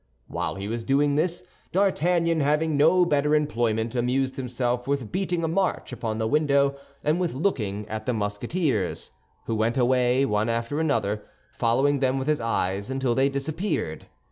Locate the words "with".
4.87-5.11, 7.19-7.35, 12.17-12.27